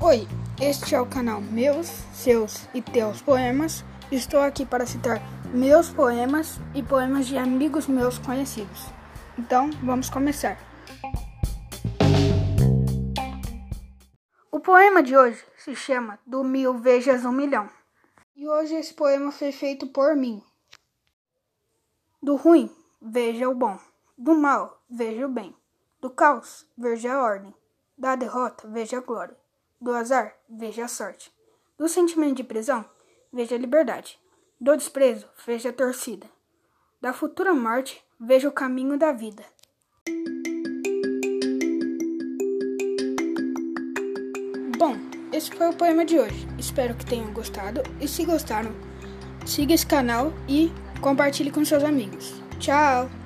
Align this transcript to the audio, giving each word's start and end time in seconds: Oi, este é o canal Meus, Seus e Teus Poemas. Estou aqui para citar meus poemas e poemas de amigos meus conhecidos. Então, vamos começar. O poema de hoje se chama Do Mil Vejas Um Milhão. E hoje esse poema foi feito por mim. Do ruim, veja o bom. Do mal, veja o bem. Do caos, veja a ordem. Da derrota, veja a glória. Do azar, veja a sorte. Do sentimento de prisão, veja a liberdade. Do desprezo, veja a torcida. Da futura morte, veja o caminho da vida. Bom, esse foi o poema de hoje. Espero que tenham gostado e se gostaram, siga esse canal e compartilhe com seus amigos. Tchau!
Oi, 0.00 0.28
este 0.60 0.94
é 0.94 1.00
o 1.00 1.06
canal 1.06 1.40
Meus, 1.40 1.88
Seus 2.12 2.68
e 2.72 2.80
Teus 2.80 3.20
Poemas. 3.20 3.84
Estou 4.10 4.40
aqui 4.40 4.64
para 4.64 4.86
citar 4.86 5.20
meus 5.52 5.88
poemas 5.88 6.60
e 6.74 6.82
poemas 6.82 7.26
de 7.26 7.36
amigos 7.36 7.88
meus 7.88 8.18
conhecidos. 8.18 8.86
Então, 9.36 9.70
vamos 9.82 10.08
começar. 10.10 10.56
O 14.50 14.60
poema 14.60 15.02
de 15.02 15.16
hoje 15.16 15.42
se 15.56 15.74
chama 15.74 16.20
Do 16.24 16.44
Mil 16.44 16.78
Vejas 16.78 17.24
Um 17.24 17.32
Milhão. 17.32 17.68
E 18.36 18.46
hoje 18.46 18.74
esse 18.74 18.94
poema 18.94 19.32
foi 19.32 19.50
feito 19.50 19.88
por 19.88 20.14
mim. 20.14 20.40
Do 22.22 22.36
ruim, 22.36 22.70
veja 23.00 23.48
o 23.48 23.54
bom. 23.54 23.76
Do 24.16 24.36
mal, 24.36 24.80
veja 24.88 25.26
o 25.26 25.28
bem. 25.28 25.52
Do 26.02 26.10
caos, 26.10 26.66
veja 26.76 27.12
a 27.12 27.22
ordem. 27.22 27.54
Da 27.96 28.16
derrota, 28.16 28.66
veja 28.66 28.98
a 28.98 29.00
glória. 29.00 29.36
Do 29.80 29.92
azar, 29.92 30.34
veja 30.50 30.86
a 30.86 30.88
sorte. 30.88 31.32
Do 31.78 31.88
sentimento 31.88 32.34
de 32.34 32.42
prisão, 32.42 32.84
veja 33.32 33.54
a 33.54 33.58
liberdade. 33.58 34.18
Do 34.60 34.76
desprezo, 34.76 35.28
veja 35.46 35.68
a 35.68 35.72
torcida. 35.72 36.26
Da 37.00 37.12
futura 37.12 37.54
morte, 37.54 38.04
veja 38.18 38.48
o 38.48 38.52
caminho 38.52 38.98
da 38.98 39.12
vida. 39.12 39.44
Bom, 44.76 44.96
esse 45.32 45.52
foi 45.52 45.68
o 45.68 45.76
poema 45.76 46.04
de 46.04 46.18
hoje. 46.18 46.48
Espero 46.58 46.96
que 46.96 47.06
tenham 47.06 47.32
gostado 47.32 47.80
e 48.00 48.08
se 48.08 48.24
gostaram, 48.24 48.72
siga 49.46 49.72
esse 49.72 49.86
canal 49.86 50.32
e 50.48 50.72
compartilhe 51.00 51.52
com 51.52 51.64
seus 51.64 51.84
amigos. 51.84 52.42
Tchau! 52.58 53.21